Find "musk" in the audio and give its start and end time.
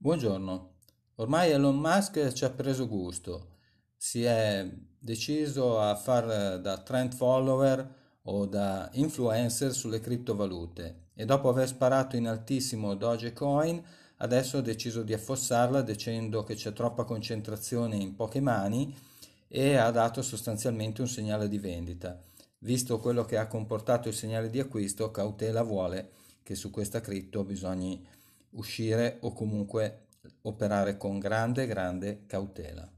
1.76-2.32